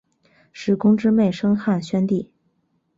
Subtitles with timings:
[0.51, 2.31] 史恭之妹生汉宣帝。